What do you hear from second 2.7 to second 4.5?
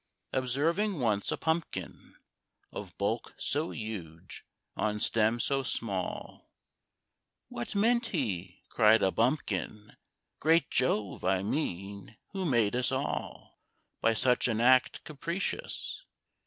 Of bulk so huge